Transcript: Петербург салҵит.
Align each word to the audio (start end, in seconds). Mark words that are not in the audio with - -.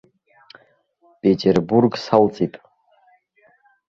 Петербург 1.21 1.91
салҵит. 2.05 2.53